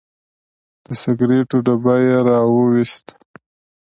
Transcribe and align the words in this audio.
د 0.85 0.87
سګریټو 1.01 1.57
ډبی 1.65 1.97
یې 2.09 2.17
راوویست. 2.27 3.07